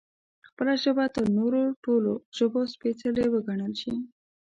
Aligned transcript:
خپله 0.47 0.73
ژبه 0.83 1.05
تر 1.15 1.25
نورو 1.37 1.61
ټولو 1.83 2.11
ژبو 2.37 2.61
سپېڅلې 2.73 3.25
وګڼل 3.29 3.73
شي 3.81 3.93